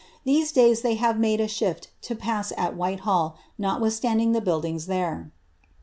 [0.23, 5.31] These days they have nmdc a ^hifl to ])a^8 at Whitehall, notwithstanding the buildings there."